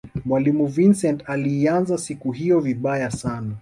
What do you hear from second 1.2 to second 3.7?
aliianza siku hiyo vibaya sana